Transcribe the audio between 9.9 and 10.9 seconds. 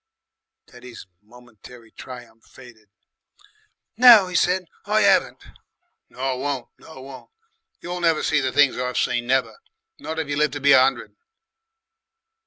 Not if you live to be a